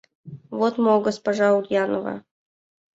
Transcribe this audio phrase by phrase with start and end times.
[0.59, 2.15] Вот мо, госпожа Ульянова.